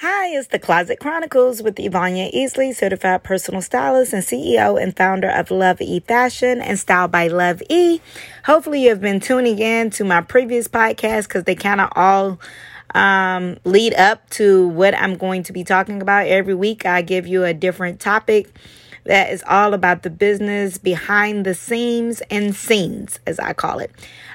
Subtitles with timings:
[0.00, 5.30] Hi, it's the Closet Chronicles with Yvonne Easley, certified personal stylist and CEO and founder
[5.30, 8.02] of Love E Fashion and Style by Love E.
[8.44, 12.38] Hopefully, you have been tuning in to my previous podcast because they kind of all
[12.94, 16.26] um, lead up to what I'm going to be talking about.
[16.26, 18.50] Every week, I give you a different topic
[19.06, 23.90] that is all about the business behind the scenes and scenes, as I call it.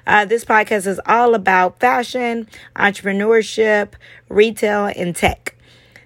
[0.07, 3.93] Uh, this podcast is all about fashion, entrepreneurship,
[4.29, 5.55] retail, and tech.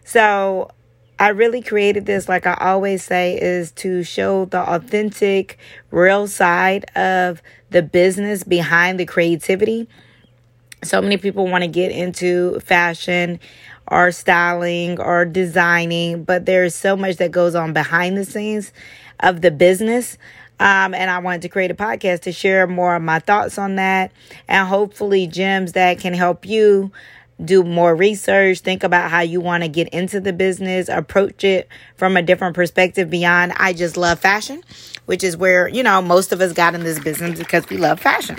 [0.04, 0.72] So
[1.18, 5.58] I really created this, like I always say, is to show the authentic,
[5.92, 9.88] real side of the business behind the creativity.
[10.84, 13.40] So many people want to get into fashion
[13.88, 18.72] or styling or designing, but there's so much that goes on behind the scenes
[19.20, 20.18] of the business.
[20.60, 23.76] Um, and I wanted to create a podcast to share more of my thoughts on
[23.76, 24.12] that
[24.48, 26.92] and hopefully gems that can help you
[27.44, 31.68] do more research, think about how you want to get into the business, approach it
[31.98, 34.62] from a different perspective beyond I just love fashion,
[35.06, 38.00] which is where, you know, most of us got in this business because we love
[38.00, 38.38] fashion.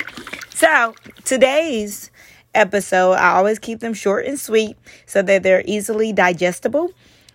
[0.54, 2.10] So, today's
[2.56, 4.76] episode, I always keep them short and sweet
[5.06, 6.90] so that they're easily digestible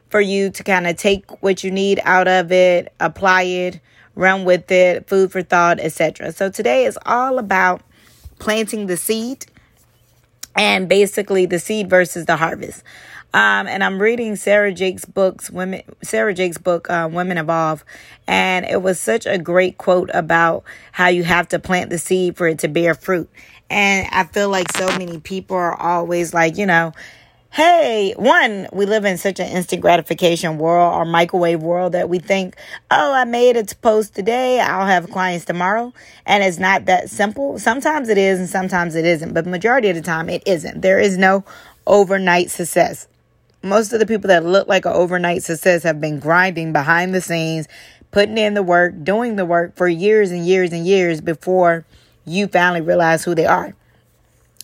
[0.10, 3.80] for you to kind of take what you need out of it, apply it,
[4.16, 6.32] run with it, food for thought, etc.
[6.34, 7.82] So, today is all about
[8.40, 9.46] planting the seed
[10.56, 12.84] and basically the seed versus the harvest.
[13.34, 15.84] Um, and I'm reading Sarah Jakes' books, women.
[16.04, 17.86] Sarah Jakes' book, uh, Women Evolve,
[18.28, 22.36] and it was such a great quote about how you have to plant the seed
[22.36, 23.30] for it to bear fruit.
[23.70, 26.92] And I feel like so many people are always like, you know,
[27.52, 32.20] hey, one, we live in such an instant gratification world or microwave world that we
[32.20, 32.58] think,
[32.90, 34.60] oh, I made it to post today.
[34.60, 35.94] I'll have clients tomorrow.
[36.26, 37.60] And it's not that simple.
[37.60, 40.82] Sometimes it is and sometimes it isn't, but majority of the time it isn't.
[40.82, 41.46] There is no
[41.88, 43.08] overnight success.
[43.64, 47.22] Most of the people that look like an overnight success have been grinding behind the
[47.22, 47.68] scenes,
[48.10, 51.86] putting in the work, doing the work for years and years and years before
[52.26, 53.76] you finally realize who they are.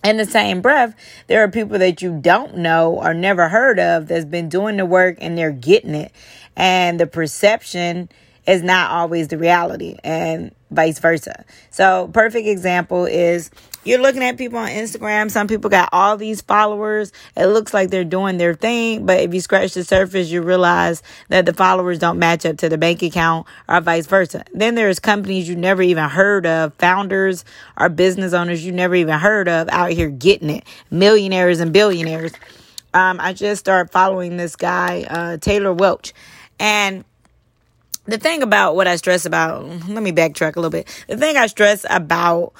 [0.03, 0.96] In the same breath,
[1.28, 4.86] there are people that you don't know or never heard of that's been doing the
[4.86, 6.12] work and they're getting it.
[6.56, 8.09] And the perception
[8.47, 11.44] is not always the reality and vice versa.
[11.69, 13.52] So, perfect example is
[13.88, 15.31] you're looking at people on Instagram.
[15.31, 17.14] Some people got all these followers.
[17.38, 21.02] It looks like they're doing their thing, but if you scratch the surface, you realize
[21.30, 24.44] that the followers don't match up to the bank account or vice versa.
[24.53, 27.46] Then there's companies you never even heard of, founders
[27.78, 32.34] or business owners you never even heard of out here getting it, millionaires and billionaires.
[32.94, 36.14] Um, I just started following this guy, uh, Taylor Welch,
[36.59, 37.06] and
[38.06, 40.88] the thing about what I stress about, let me backtrack a little bit.
[41.08, 42.54] The thing I stress about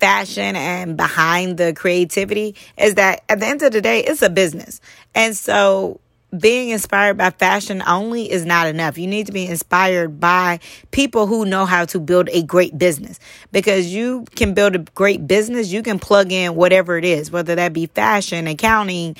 [0.00, 4.30] fashion and behind the creativity is that at the end of the day, it's a
[4.30, 4.80] business.
[5.14, 6.00] And so
[6.36, 8.96] being inspired by fashion only is not enough.
[8.96, 13.18] You need to be inspired by people who know how to build a great business
[13.52, 15.72] because you can build a great business.
[15.72, 19.16] You can plug in whatever it is, whether that be fashion, accounting,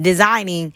[0.00, 0.72] designing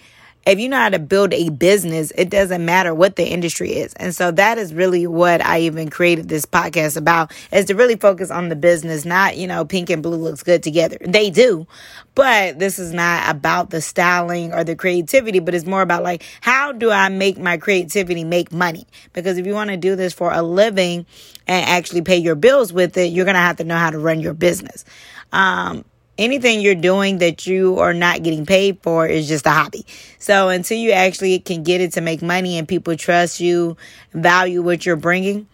[0.48, 3.92] if you know how to build a business, it doesn't matter what the industry is.
[3.94, 7.96] And so that is really what I even created this podcast about is to really
[7.96, 10.96] focus on the business, not, you know, pink and blue looks good together.
[11.00, 11.66] They do.
[12.14, 16.24] But this is not about the styling or the creativity, but it's more about like,
[16.40, 18.86] how do I make my creativity make money?
[19.12, 21.04] Because if you want to do this for a living
[21.46, 23.98] and actually pay your bills with it, you're going to have to know how to
[23.98, 24.86] run your business.
[25.30, 25.84] Um,
[26.18, 29.86] anything you're doing that you are not getting paid for is just a hobby.
[30.18, 33.76] So until you actually can get it to make money and people trust you,
[34.12, 35.46] value what you're bringing,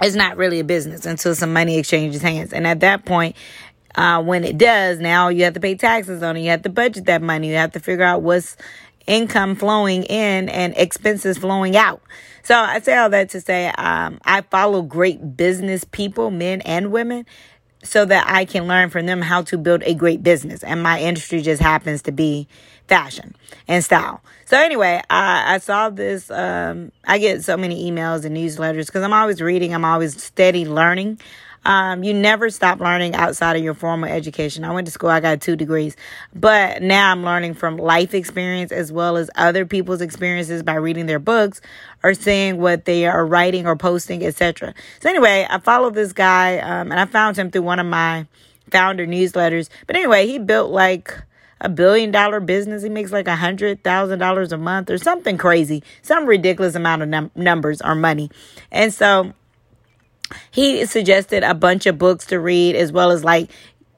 [0.00, 2.52] it's not really a business until some money exchanges hands.
[2.52, 3.36] And at that point,
[3.94, 6.40] uh, when it does, now you have to pay taxes on it.
[6.40, 7.48] You have to budget that money.
[7.48, 8.56] You have to figure out what's
[9.06, 12.00] income flowing in and expenses flowing out.
[12.42, 16.92] So I say all that to say um, I follow great business people, men and
[16.92, 17.26] women,
[17.82, 20.62] so that I can learn from them how to build a great business.
[20.62, 22.46] And my industry just happens to be
[22.88, 23.34] fashion
[23.68, 24.20] and style.
[24.46, 26.30] So anyway, I, I saw this.
[26.30, 29.74] Um, I get so many emails and newsletters because I'm always reading.
[29.74, 31.20] I'm always steady learning.
[31.64, 34.64] Um, you never stop learning outside of your formal education.
[34.64, 35.96] I went to school, I got two degrees,
[36.34, 41.06] but now I'm learning from life experience as well as other people's experiences by reading
[41.06, 41.60] their books
[42.02, 44.74] or seeing what they are writing or posting, etc.
[45.00, 48.26] So anyway, I followed this guy, um, and I found him through one of my
[48.70, 49.68] founder newsletters.
[49.86, 51.14] But anyway, he built like
[51.60, 52.82] a billion dollar business.
[52.82, 57.02] He makes like a hundred thousand dollars a month or something crazy, some ridiculous amount
[57.02, 58.30] of num- numbers or money.
[58.70, 59.34] And so
[60.50, 63.50] he suggested a bunch of books to read as well as like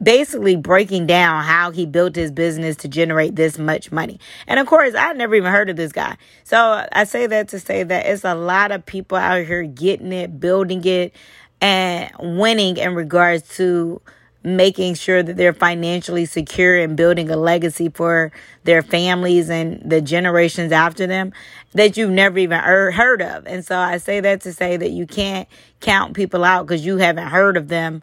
[0.03, 4.19] basically breaking down how he built his business to generate this much money.
[4.47, 6.17] And of course, I never even heard of this guy.
[6.45, 10.13] So I say that to say that it's a lot of people out here getting
[10.13, 11.15] it, building it,
[11.61, 14.01] and winning in regards to
[14.45, 18.33] making sure that they're financially secure and building a legacy for
[18.65, 21.33] their families and the generations after them
[21.75, 23.47] that you've never even heard of.
[23.47, 25.49] And so I say that to say that you can't
[25.81, 28.03] count people out because you haven't heard of them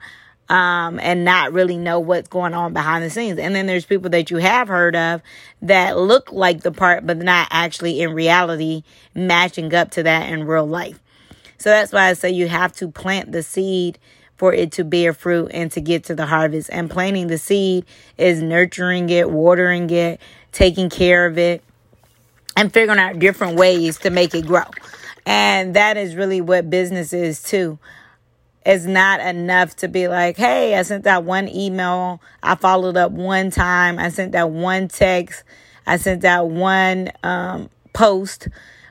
[0.50, 3.38] um, and not really know what's going on behind the scenes.
[3.38, 5.22] And then there's people that you have heard of
[5.62, 8.84] that look like the part, but not actually in reality
[9.14, 11.00] matching up to that in real life.
[11.58, 14.00] So that's why I say you have to plant the seed
[14.40, 16.70] for it to bear fruit and to get to the harvest.
[16.72, 17.86] And planting the seed
[18.18, 20.22] is nurturing it, watering it,
[20.54, 21.62] taking care of it,
[22.56, 24.64] and figuring out different ways to make it grow.
[25.26, 27.80] And that is really what business is too.
[28.66, 32.22] It's not enough to be like, hey, I sent that one email.
[32.42, 34.00] I followed up one time.
[34.00, 35.44] I sent that one text.
[35.86, 38.48] I sent that one um, post.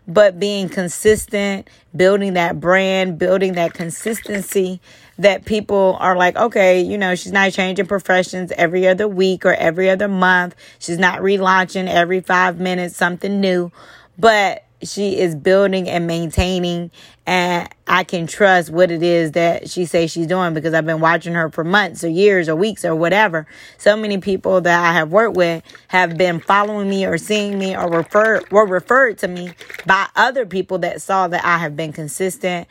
[0.09, 4.81] But being consistent, building that brand, building that consistency
[5.19, 9.53] that people are like, okay, you know, she's not changing professions every other week or
[9.53, 10.55] every other month.
[10.79, 13.71] She's not relaunching every five minutes something new.
[14.19, 16.91] But she is building and maintaining
[17.27, 21.01] and I can trust what it is that she says she's doing because I've been
[21.01, 23.47] watching her for months or years or weeks or whatever.
[23.77, 27.77] So many people that I have worked with have been following me or seeing me
[27.77, 29.53] or refer were referred to me
[29.85, 32.69] by other people that saw that I have been consistent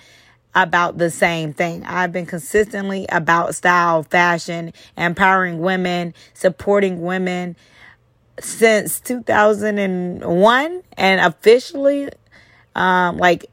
[0.55, 1.83] about the same thing.
[1.83, 7.55] I've been consistently about style, fashion, empowering women, supporting women,
[8.39, 12.09] since 2001 and officially
[12.75, 13.45] um, like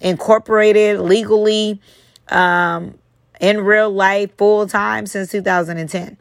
[0.00, 1.80] incorporated legally
[2.28, 2.98] um,
[3.40, 6.16] in real life full time since 2010.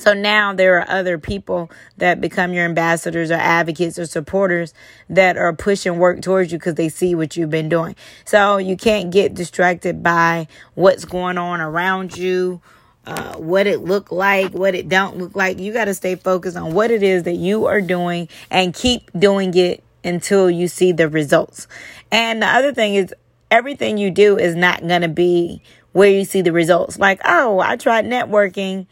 [0.00, 4.72] So now there are other people that become your ambassadors or advocates or supporters
[5.10, 7.94] that are pushing work towards you because they see what you've been doing.
[8.24, 12.62] So you can't get distracted by what's going on around you
[13.06, 15.58] uh, what it look like, what it don't look like.
[15.58, 19.10] You got to stay focused on what it is that you are doing and keep
[19.18, 21.66] doing it until you see the results.
[22.10, 23.14] And the other thing is
[23.50, 25.62] everything you do is not going to be
[25.92, 26.98] where you see the results.
[26.98, 28.86] Like, oh, I tried networking.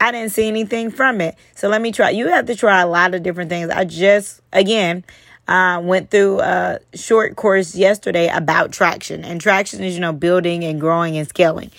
[0.00, 1.36] I didn't see anything from it.
[1.54, 2.10] So let me try.
[2.10, 3.70] You have to try a lot of different things.
[3.70, 5.04] I just, again,
[5.48, 9.24] uh, went through a short course yesterday about traction.
[9.24, 11.70] And traction is, you know, building and growing and scaling.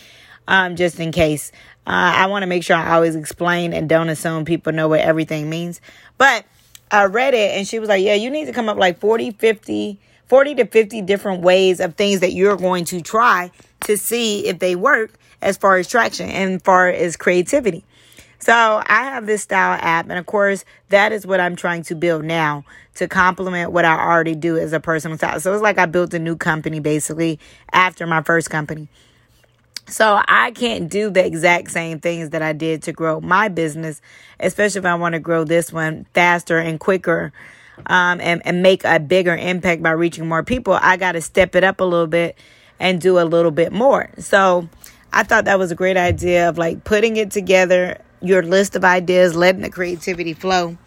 [0.50, 1.52] Um, just in case.
[1.86, 5.00] Uh, I want to make sure I always explain and don't assume people know what
[5.00, 5.80] everything means.
[6.18, 6.44] But
[6.90, 9.30] I read it and she was like, yeah, you need to come up like 40,
[9.32, 13.52] 50, 40 to 50 different ways of things that you're going to try
[13.82, 15.12] to see if they work
[15.44, 17.86] as far as traction and far as creativity.
[18.40, 21.96] So I have this style app, and of course, that is what I'm trying to
[21.96, 22.64] build now
[22.96, 25.40] to complement what I already do as a personal style.
[25.42, 27.38] So it's like I built a new company basically
[27.72, 28.88] after my first company.
[29.90, 34.02] So I can't do the exact same things that I did to grow my business,
[34.40, 37.32] especially if I want to grow this one faster and quicker.
[37.88, 41.56] Um, and, and make a bigger impact by reaching more people, I got to step
[41.56, 42.38] it up a little bit
[42.78, 44.10] and do a little bit more.
[44.18, 44.68] So
[45.14, 48.84] I thought that was a great idea of like putting it together, your list of
[48.84, 50.78] ideas, letting the creativity flow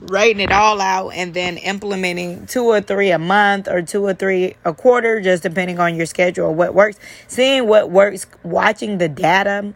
[0.00, 4.14] writing it all out and then implementing two or three a month or two or
[4.14, 6.98] three a quarter, just depending on your schedule or what works.
[7.26, 9.74] Seeing what works, watching the data,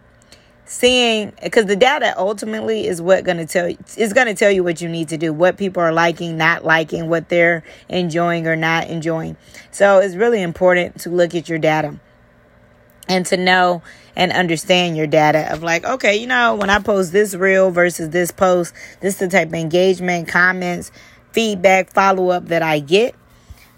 [0.64, 4.50] seeing because the data ultimately is what going to tell you is going to tell
[4.50, 8.46] you what you need to do, what people are liking, not liking, what they're enjoying
[8.46, 9.36] or not enjoying.
[9.70, 11.98] So it's really important to look at your data
[13.08, 13.82] and to know
[14.16, 18.10] and understand your data of like, okay, you know, when I post this reel versus
[18.10, 20.90] this post, this is the type of engagement, comments,
[21.32, 23.14] feedback, follow up that I get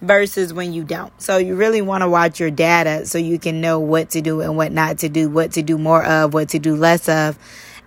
[0.01, 1.13] versus when you don't.
[1.21, 4.41] So you really want to watch your data so you can know what to do
[4.41, 7.39] and what not to do, what to do more of, what to do less of.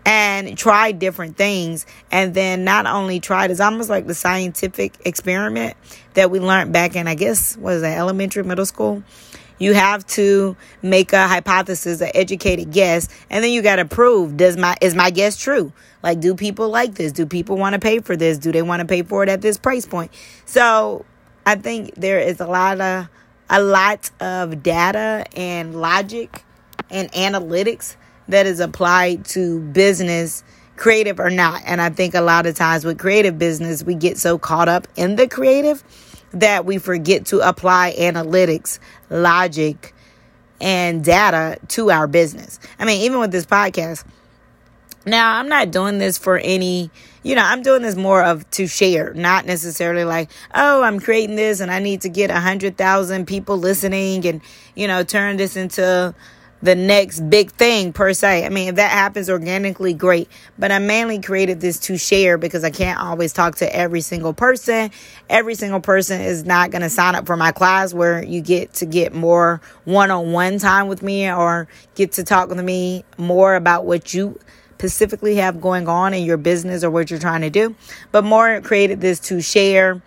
[0.05, 1.85] And try different things.
[2.11, 5.75] And then not only try it, it's almost like the scientific experiment
[6.13, 9.03] that we learned back in, I guess, was it elementary, middle school?
[9.59, 14.37] You have to make a hypothesis, an educated guess, and then you got to prove
[14.37, 15.73] does my is my guess true?
[16.03, 17.11] Like, do people like this?
[17.11, 18.37] Do people want to pay for this?
[18.37, 20.11] Do they want to pay for it at this price point?
[20.45, 21.05] So,
[21.45, 23.07] I think there is a lot of
[23.49, 26.43] a lot of data and logic
[26.89, 27.95] and analytics
[28.27, 30.43] that is applied to business
[30.75, 31.61] creative or not.
[31.65, 34.87] And I think a lot of times with creative business, we get so caught up
[34.95, 35.83] in the creative
[36.39, 38.79] that we forget to apply analytics,
[39.09, 39.93] logic,
[40.59, 42.59] and data to our business.
[42.79, 44.03] I mean, even with this podcast,
[45.07, 46.91] Now, I'm not doing this for any,
[47.23, 51.37] you know, I'm doing this more of to share, not necessarily like, oh, I'm creating
[51.37, 54.41] this and I need to get a hundred thousand people listening and,
[54.75, 56.13] you know, turn this into
[56.61, 58.45] the next big thing per se.
[58.45, 60.29] I mean, if that happens organically, great.
[60.57, 64.33] But I mainly created this to share because I can't always talk to every single
[64.33, 64.91] person.
[65.29, 68.73] Every single person is not going to sign up for my class where you get
[68.75, 73.03] to get more one on one time with me or get to talk with me
[73.17, 74.39] more about what you
[74.77, 77.75] specifically have going on in your business or what you're trying to do.
[78.11, 80.01] But more created this to share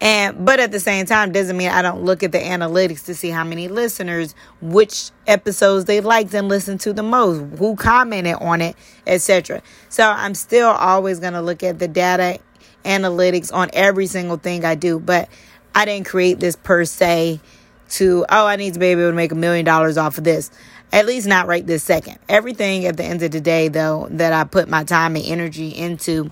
[0.00, 3.14] and but at the same time doesn't mean I don't look at the analytics to
[3.14, 8.34] see how many listeners, which episodes they liked and listened to the most, who commented
[8.34, 8.76] on it,
[9.06, 9.62] etc.
[9.88, 12.38] So I'm still always going to look at the data
[12.84, 15.28] analytics on every single thing I do, but
[15.74, 17.40] I didn't create this per se
[17.90, 20.50] to oh, I need to be able to make a million dollars off of this.
[20.92, 22.18] At least not right this second.
[22.28, 25.68] Everything at the end of the day though that I put my time and energy
[25.68, 26.30] into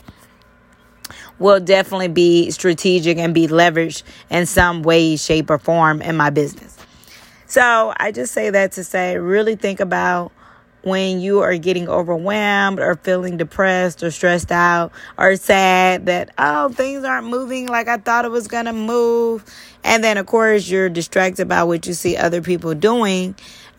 [1.39, 6.31] will definitely be strategic and be leveraged in some way, shape, or form in my
[6.31, 6.77] business.
[7.47, 10.33] So I just say that to say, really think about
[10.83, 16.69] when you are getting overwhelmed or feeling depressed or stressed out or sad that, oh,
[16.69, 19.45] things aren't moving like I thought it was going to move.
[19.83, 23.35] And then, of course, you're distracted by what you see other people doing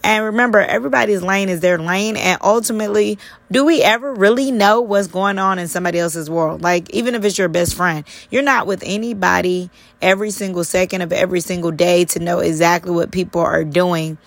[0.05, 2.15] and remember, everybody's lane is their lane.
[2.15, 3.17] And ultimately,
[3.49, 6.61] do we ever really know what's going on in somebody else's world?
[6.61, 9.71] Like, even if it's your best friend, you're not with anybody
[10.03, 14.19] every single second of every single day to know exactly what people are doing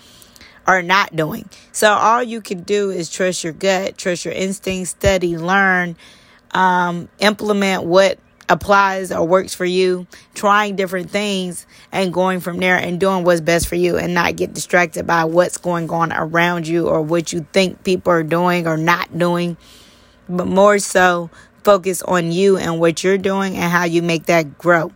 [0.67, 1.49] or not doing.
[1.71, 5.95] So, all you can do is trust your gut, trust your instincts, study, learn,
[6.51, 8.19] um, implement what
[8.49, 13.41] applies or works for you, trying different things and going from there and doing what's
[13.41, 17.31] best for you and not get distracted by what's going on around you or what
[17.31, 19.55] you think people are doing or not doing,
[20.27, 21.29] but more so
[21.63, 24.91] focus on you and what you're doing and how you make that grow.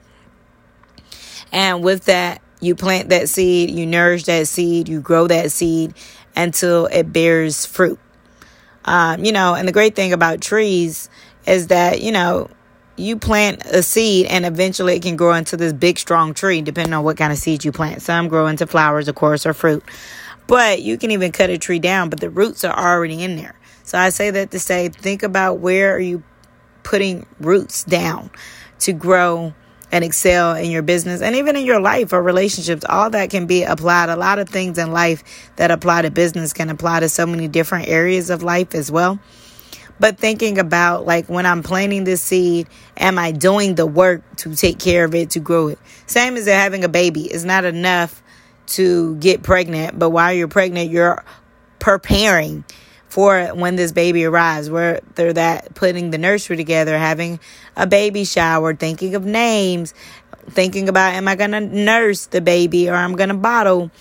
[1.52, 5.94] And with that, you plant that seed, you nourish that seed, you grow that seed
[6.36, 8.00] until it bears fruit.
[8.86, 11.10] Um, you know, and the great thing about trees
[11.46, 12.50] is that, you know,
[12.96, 16.94] you plant a seed and eventually it can grow into this big strong tree depending
[16.94, 18.02] on what kind of seed you plant.
[18.02, 19.84] Some grow into flowers of course or fruit.
[20.46, 23.56] But you can even cut a tree down but the roots are already in there.
[23.84, 26.24] So i say that to say think about where are you
[26.84, 28.30] putting roots down
[28.80, 29.54] to grow
[29.92, 32.84] and excel in your business and even in your life or relationships.
[32.90, 34.10] All that can be applied.
[34.10, 35.24] A lot of things in life
[35.56, 39.20] that apply to business can apply to so many different areas of life as well
[40.00, 44.56] but thinking about like when I'm planting this seed, am I doing the work to
[44.56, 45.80] take care of it, to grow it?
[46.06, 47.24] Same as having a baby.
[47.24, 48.22] It's not enough
[48.66, 51.24] to get pregnant, but while you're pregnant, you're
[51.80, 52.64] preparing
[53.08, 57.40] for it when this baby arrives, where they're that putting the nursery together, having
[57.76, 59.94] a baby shower, thinking of names,
[60.50, 63.92] thinking about am I gonna nurse the baby or I'm gonna bottle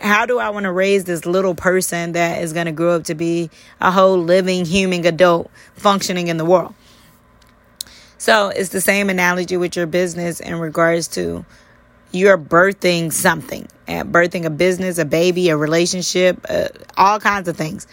[0.00, 3.04] how do I want to raise this little person that is going to grow up
[3.04, 6.74] to be a whole living human adult functioning in the world?
[8.18, 11.44] So it's the same analogy with your business in regards to
[12.12, 17.86] you're birthing something, birthing a business, a baby, a relationship, uh, all kinds of things.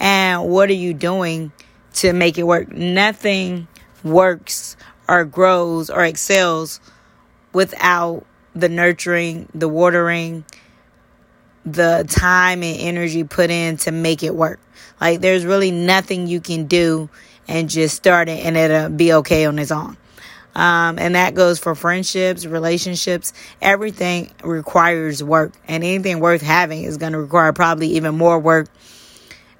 [0.00, 1.52] And what are you doing
[1.94, 2.70] to make it work?
[2.70, 3.68] Nothing
[4.02, 4.76] works
[5.08, 6.80] or grows or excels
[7.52, 10.44] without the nurturing, the watering,
[11.64, 14.60] the time and energy put in to make it work.
[15.00, 17.08] Like there's really nothing you can do
[17.48, 19.96] and just start it and it'll be okay on its own.
[20.54, 23.32] Um, and that goes for friendships, relationships.
[23.60, 28.68] Everything requires work, and anything worth having is going to require probably even more work.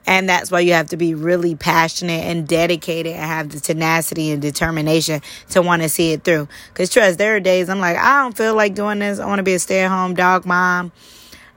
[0.06, 4.30] And that's why you have to be really passionate and dedicated and have the tenacity
[4.30, 6.46] and determination to want to see it through.
[6.68, 9.18] Because, trust, there are days I'm like, I don't feel like doing this.
[9.18, 10.92] I want to be a stay at home dog mom.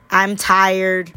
[0.10, 1.12] I'm tired.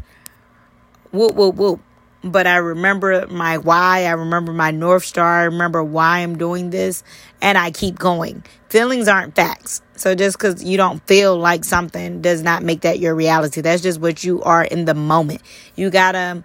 [1.11, 1.81] Whoop, whoop, whoop.
[2.23, 4.05] But I remember my why.
[4.05, 5.41] I remember my North Star.
[5.41, 7.03] I remember why I'm doing this.
[7.41, 8.43] And I keep going.
[8.69, 9.81] Feelings aren't facts.
[9.95, 13.61] So just because you don't feel like something does not make that your reality.
[13.61, 15.41] That's just what you are in the moment.
[15.75, 16.43] You gotta,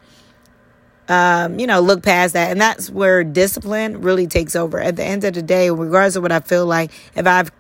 [1.09, 2.51] um, you know, look past that.
[2.51, 4.81] And that's where discipline really takes over.
[4.81, 7.53] At the end of the day, regardless of what I feel like, if I've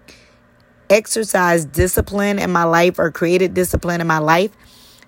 [0.88, 4.52] exercised discipline in my life or created discipline in my life,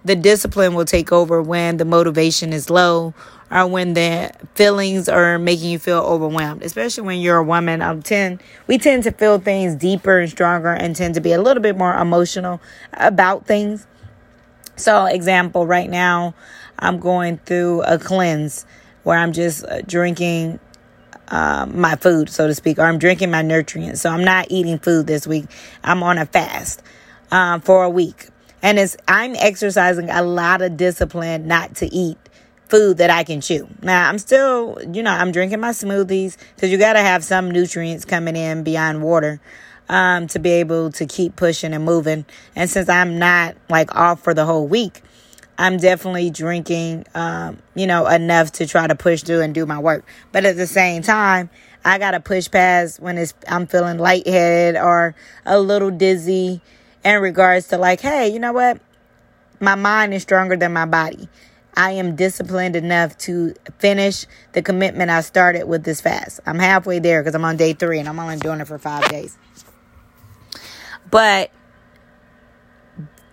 [0.04, 3.14] the discipline will take over when the motivation is low
[3.50, 7.82] or when the feelings are making you feel overwhelmed, especially when you're a woman.
[7.82, 8.40] Um, ten.
[8.66, 11.76] we tend to feel things deeper and stronger and tend to be a little bit
[11.76, 12.60] more emotional
[12.92, 13.86] about things.
[14.76, 16.34] So, example, right now
[16.78, 18.64] I'm going through a cleanse
[19.02, 20.60] where I'm just uh, drinking
[21.28, 24.00] um, my food, so to speak, or I'm drinking my nutrients.
[24.02, 25.46] So I'm not eating food this week.
[25.82, 26.82] I'm on a fast
[27.30, 28.28] um, for a week.
[28.62, 32.18] And it's I'm exercising a lot of discipline not to eat
[32.68, 33.68] food that I can chew.
[33.82, 37.50] Now, I'm still, you know, I'm drinking my smoothies because you got to have some
[37.50, 39.40] nutrients coming in beyond water
[39.88, 42.26] um, to be able to keep pushing and moving.
[42.54, 45.02] And since I'm not like off for the whole week,
[45.56, 49.78] I'm definitely drinking, um, you know, enough to try to push through and do my
[49.78, 50.04] work.
[50.30, 51.50] But at the same time,
[51.84, 55.14] I got to push past when it's, I'm feeling lightheaded or
[55.46, 56.60] a little dizzy
[57.04, 58.80] in regards to like, hey, you know what?
[59.60, 61.28] My mind is stronger than my body.
[61.74, 66.40] I am disciplined enough to finish the commitment I started with this fast.
[66.44, 69.08] I'm halfway there because I'm on day three and I'm only doing it for five
[69.08, 69.38] days.
[71.10, 71.50] But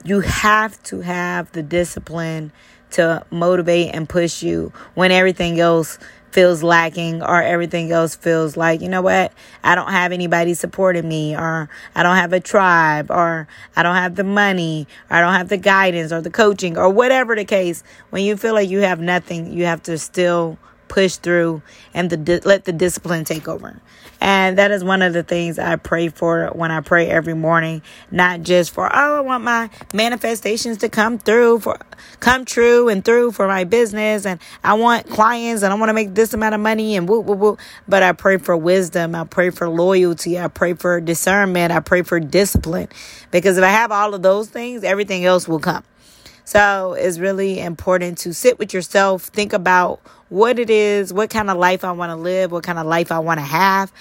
[0.04, 2.52] you have to have the discipline
[2.92, 5.98] to motivate and push you when everything else
[6.36, 9.32] feels lacking or everything else feels like, you know what,
[9.64, 13.96] I don't have anybody supporting me or I don't have a tribe or I don't
[13.96, 17.46] have the money or I don't have the guidance or the coaching or whatever the
[17.46, 17.86] case.
[18.10, 20.58] When you feel like you have nothing, you have to still
[20.96, 21.62] push through
[21.94, 23.82] and the, let the discipline take over.
[24.22, 27.82] And that is one of the things I pray for when I pray every morning,
[28.12, 31.78] not just for, oh, I want my manifestations to come through for,
[32.22, 34.26] come true and through for my business.
[34.26, 37.20] And I want clients and I want to make this amount of money and woo,
[37.20, 37.58] woo, woo.
[37.90, 39.16] But I pray for wisdom.
[39.16, 40.40] I pray for loyalty.
[40.40, 41.74] I pray for discernment.
[41.74, 42.88] I pray for discipline
[43.32, 45.84] because if I have all of those things, everything else will come.
[46.46, 50.00] So it's really important to sit with yourself, think about
[50.30, 53.12] what it is, what kind of life I want to live, what kind of life
[53.12, 53.92] I want to have,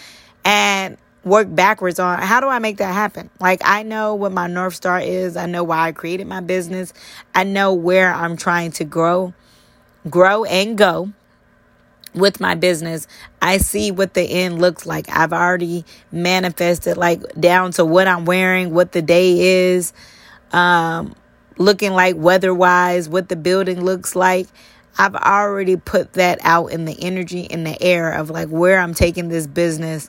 [0.44, 3.30] and work backwards on how do I make that happen?
[3.40, 6.92] Like, I know what my North Star is, I know why I created my business,
[7.34, 9.32] I know where I'm trying to grow,
[10.10, 11.12] grow and go
[12.14, 13.08] with my business.
[13.40, 15.08] I see what the end looks like.
[15.08, 19.94] I've already manifested like down to what I'm wearing, what the day is,
[20.52, 21.14] um,
[21.58, 24.46] looking like weather wise, what the building looks like.
[24.96, 28.94] I've already put that out in the energy in the air of like where I'm
[28.94, 30.08] taking this business,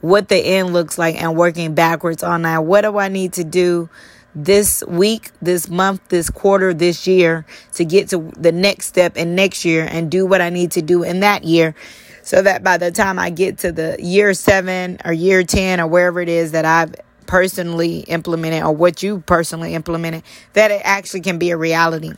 [0.00, 2.64] what the end looks like, and working backwards on that.
[2.64, 3.90] What do I need to do
[4.34, 9.36] this week, this month, this quarter, this year to get to the next step and
[9.36, 11.74] next year and do what I need to do in that year
[12.22, 15.86] so that by the time I get to the year seven or year 10 or
[15.86, 16.94] wherever it is that I've
[17.32, 22.12] personally implemented or what you personally implemented, that it actually can be a reality.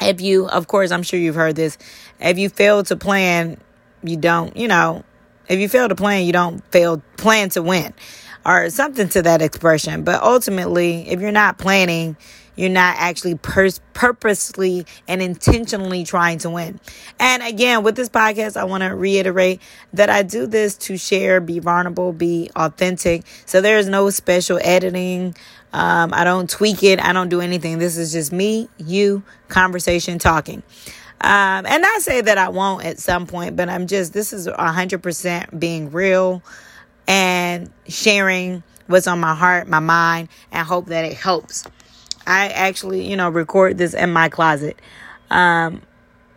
[0.00, 1.76] If you, of course, I'm sure you've heard this.
[2.18, 3.60] If you fail to plan,
[4.02, 5.04] you don't, you know,
[5.46, 7.92] if you fail to plan, you don't fail plan to win
[8.46, 10.04] or something to that expression.
[10.04, 12.16] But ultimately, if you're not planning,
[12.58, 16.80] you're not actually pers- purposely and intentionally trying to win.
[17.20, 21.40] And again, with this podcast, I want to reiterate that I do this to share,
[21.40, 23.22] be vulnerable, be authentic.
[23.46, 25.36] So there is no special editing.
[25.72, 27.00] Um, I don't tweak it.
[27.00, 27.78] I don't do anything.
[27.78, 30.64] This is just me, you, conversation, talking.
[31.20, 34.48] Um, and I say that I won't at some point, but I'm just, this is
[34.48, 36.42] 100% being real
[37.06, 41.64] and sharing what's on my heart, my mind, and hope that it helps.
[42.28, 44.78] I actually, you know, record this in my closet.
[45.30, 45.80] Um,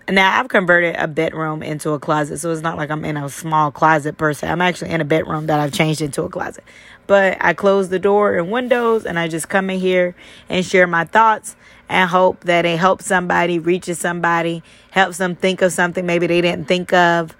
[0.10, 3.28] now I've converted a bedroom into a closet, so it's not like I'm in a
[3.28, 4.48] small closet per se.
[4.48, 6.64] I'm actually in a bedroom that I've changed into a closet.
[7.08, 10.16] But I close the door and windows and I just come in here
[10.48, 11.58] and share my thoughts
[11.90, 16.40] and hope that it helps somebody, reaches somebody, helps them think of something maybe they
[16.40, 17.36] didn't think of,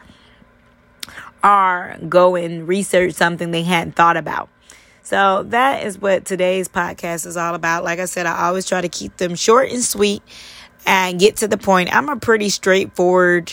[1.42, 4.50] or go and research something they hadn't thought about.
[5.12, 7.84] So that is what today's podcast is all about.
[7.84, 10.24] Like I said, I always try to keep them short and sweet
[10.86, 11.94] and get to the point.
[11.94, 13.52] I'm a pretty straightforward,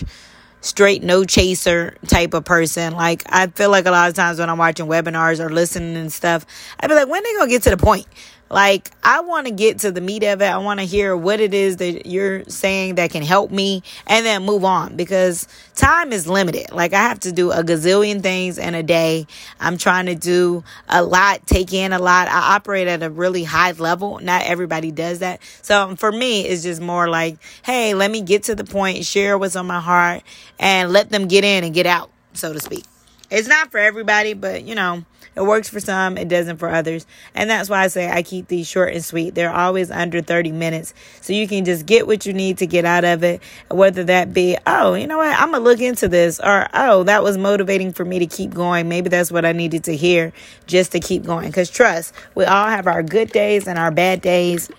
[0.60, 2.92] straight no chaser type of person.
[2.92, 6.12] Like I feel like a lot of times when I'm watching webinars or listening and
[6.12, 6.46] stuff,
[6.78, 8.06] I'd be like, when they gonna get to the point?
[8.50, 10.46] Like, I want to get to the meat of it.
[10.46, 14.24] I want to hear what it is that you're saying that can help me and
[14.24, 16.72] then move on because time is limited.
[16.72, 19.26] Like, I have to do a gazillion things in a day.
[19.60, 22.28] I'm trying to do a lot, take in a lot.
[22.28, 24.18] I operate at a really high level.
[24.18, 25.40] Not everybody does that.
[25.62, 29.04] So, um, for me, it's just more like, hey, let me get to the point,
[29.04, 30.22] share what's on my heart,
[30.58, 32.84] and let them get in and get out, so to speak.
[33.30, 35.04] It's not for everybody, but you know,
[35.38, 37.06] it works for some, it doesn't for others.
[37.34, 39.36] And that's why I say I keep these short and sweet.
[39.36, 40.94] They're always under 30 minutes.
[41.20, 43.40] So you can just get what you need to get out of it.
[43.70, 46.40] Whether that be, oh, you know what, I'm going to look into this.
[46.40, 48.88] Or, oh, that was motivating for me to keep going.
[48.88, 50.32] Maybe that's what I needed to hear
[50.66, 51.46] just to keep going.
[51.46, 54.70] Because trust, we all have our good days and our bad days.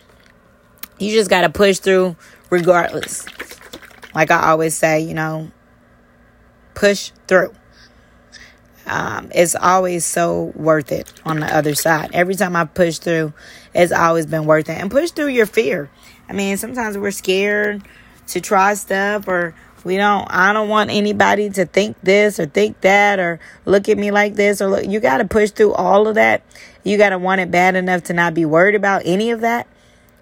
[0.99, 2.17] You just got to push through
[2.49, 3.25] regardless.
[4.13, 5.51] Like I always say, you know,
[6.73, 7.53] push through.
[8.89, 12.09] Um, it's always so worth it on the other side.
[12.13, 13.33] Every time I push through,
[13.73, 14.79] it's always been worth it.
[14.79, 15.91] And push through your fear.
[16.27, 17.83] I mean, sometimes we're scared
[18.27, 22.81] to try stuff or we don't I don't want anybody to think this or think
[22.81, 26.07] that or look at me like this or look you got to push through all
[26.07, 26.43] of that.
[26.83, 29.67] You got to want it bad enough to not be worried about any of that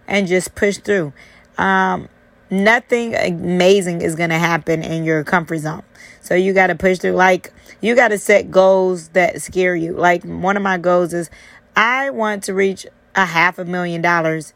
[0.07, 1.13] and just push through.
[1.57, 2.09] Um,
[2.49, 5.83] nothing amazing is going to happen in your comfort zone.
[6.27, 9.93] So you got to push through like you got to set goals that scare you.
[9.93, 11.29] Like one of my goals is
[11.73, 12.85] I want to reach
[13.15, 14.53] a half a million dollars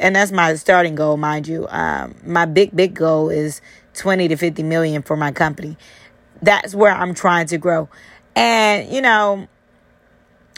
[0.00, 1.68] and that's my starting goal, mind you.
[1.68, 3.60] Um, my big, big goal is
[3.92, 5.76] 20 to 50 million for my company.
[6.40, 7.90] That's where I'm trying to grow.
[8.34, 9.46] And, you know,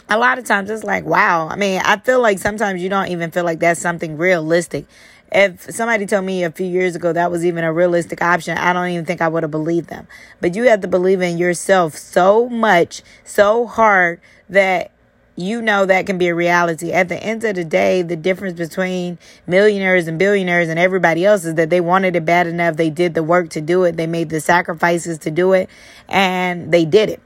[0.07, 1.49] a lot of times it's like, wow.
[1.49, 4.85] I mean, I feel like sometimes you don't even feel like that's something realistic.
[5.31, 8.73] If somebody told me a few years ago that was even a realistic option, I
[8.73, 10.07] don't even think I would have believed them.
[10.39, 14.91] But you have to believe in yourself so much, so hard that
[15.37, 16.91] you know that can be a reality.
[16.91, 21.45] At the end of the day, the difference between millionaires and billionaires and everybody else
[21.45, 22.75] is that they wanted it bad enough.
[22.75, 23.95] They did the work to do it.
[23.95, 25.69] They made the sacrifices to do it
[26.09, 27.21] and they did it.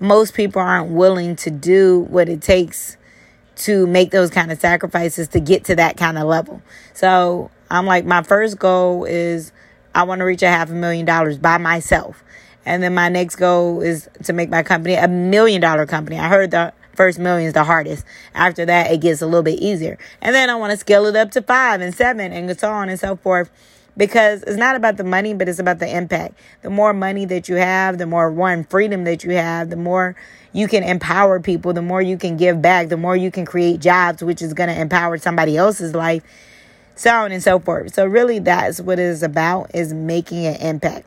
[0.00, 2.97] Most people aren't willing to do what it takes
[3.58, 6.62] to make those kind of sacrifices to get to that kind of level.
[6.94, 9.52] So I'm like, my first goal is
[9.94, 12.22] I want to reach a half a million dollars by myself.
[12.64, 16.18] And then my next goal is to make my company a million dollar company.
[16.18, 18.04] I heard the first million is the hardest.
[18.34, 19.98] After that, it gets a little bit easier.
[20.20, 22.88] And then I want to scale it up to five and seven and so on
[22.88, 23.50] and so forth
[23.98, 26.38] because it's not about the money, but it's about the impact.
[26.62, 30.16] The more money that you have, the more one freedom that you have, the more
[30.52, 33.80] you can empower people, the more you can give back, the more you can create
[33.80, 36.22] jobs, which is going to empower somebody else's life,
[36.94, 37.92] so on and so forth.
[37.92, 41.04] So really that's what it is about is making an impact.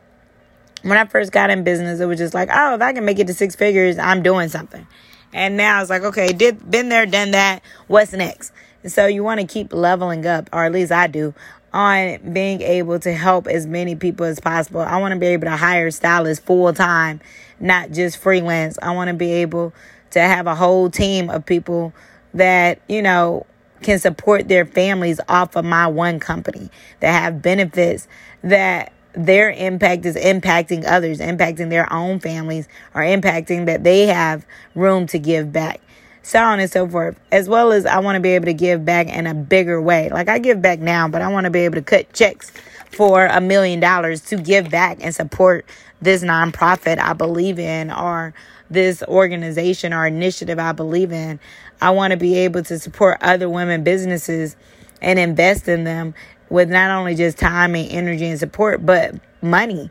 [0.82, 3.18] When I first got in business, it was just like, oh, if I can make
[3.18, 4.86] it to six figures, I'm doing something.
[5.32, 7.62] And now it's like, okay, did been there, done that.
[7.86, 8.52] What's next?
[8.86, 11.34] So you want to keep leveling up, or at least I do,
[11.72, 14.80] on being able to help as many people as possible.
[14.80, 17.20] I want to be able to hire stylists full time,
[17.60, 18.78] not just freelance.
[18.82, 19.72] I want to be able
[20.10, 21.94] to have a whole team of people
[22.34, 23.46] that, you know,
[23.82, 28.06] can support their families off of my one company that have benefits
[28.42, 34.46] that their impact is impacting others, impacting their own families, or impacting that they have
[34.74, 35.80] room to give back.
[36.22, 37.18] So on and so forth.
[37.30, 40.08] As well as I want to be able to give back in a bigger way.
[40.10, 42.52] Like I give back now, but I want to be able to cut checks
[42.90, 45.64] for a million dollars to give back and support
[46.00, 48.34] this nonprofit I believe in or
[48.70, 51.40] this organization or initiative I believe in.
[51.80, 54.56] I want to be able to support other women businesses
[55.00, 56.14] and invest in them
[56.48, 59.90] with not only just time and energy and support, but money.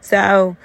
[0.00, 0.56] So,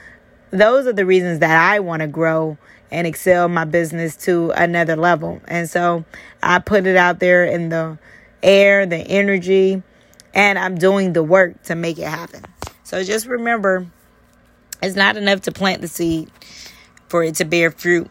[0.51, 2.57] those are the reasons that I want to grow
[2.91, 5.41] and excel my business to another level.
[5.47, 6.05] And so,
[6.41, 7.97] I put it out there in the
[8.43, 9.81] air, the energy,
[10.33, 12.43] and I'm doing the work to make it happen.
[12.83, 13.87] So, just remember
[14.81, 16.29] it's not enough to plant the seed
[17.09, 18.09] for it to bear fruit,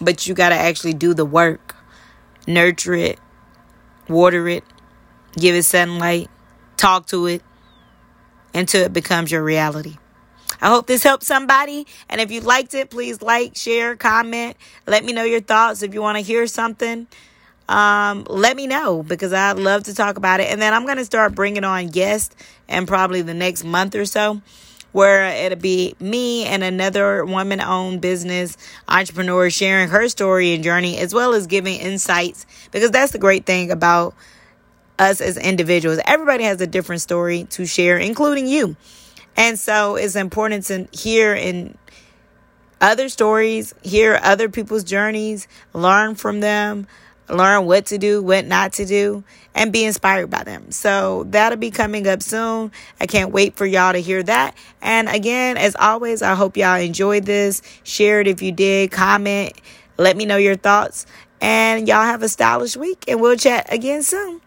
[0.00, 1.76] but you got to actually do the work,
[2.46, 3.18] nurture it,
[4.08, 4.64] water it,
[5.36, 6.28] give it sunlight,
[6.76, 7.42] talk to it
[8.54, 9.96] until it becomes your reality.
[10.60, 11.86] I hope this helped somebody.
[12.08, 14.56] And if you liked it, please like, share, comment.
[14.86, 15.82] Let me know your thoughts.
[15.82, 17.06] If you want to hear something,
[17.68, 20.50] um, let me know because I'd love to talk about it.
[20.50, 22.34] And then I'm going to start bringing on guests
[22.68, 24.42] and probably the next month or so
[24.92, 28.56] where it'll be me and another woman owned business
[28.88, 33.46] entrepreneur sharing her story and journey as well as giving insights because that's the great
[33.46, 34.14] thing about
[34.98, 36.00] us as individuals.
[36.04, 38.76] Everybody has a different story to share, including you.
[39.36, 41.76] And so it's important to hear in
[42.80, 46.86] other stories, hear other people's journeys, learn from them,
[47.28, 49.22] learn what to do, what not to do,
[49.54, 50.70] and be inspired by them.
[50.70, 52.72] So that'll be coming up soon.
[53.00, 54.54] I can't wait for y'all to hear that.
[54.80, 57.62] And again, as always, I hope y'all enjoyed this.
[57.84, 59.52] Share it if you did, comment,
[59.96, 61.06] let me know your thoughts.
[61.40, 64.40] And y'all have a stylish week, and we'll chat again soon.